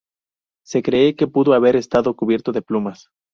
Se 0.65 0.81
cree 0.81 1.15
que 1.15 1.27
pudo 1.27 1.53
haber 1.53 1.75
estado 1.75 2.15
cubierto 2.15 2.51
de 2.51 2.63
plumas. 2.63 3.11